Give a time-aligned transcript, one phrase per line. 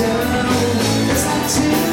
[0.00, 1.08] do?
[1.08, 1.89] Cause I do.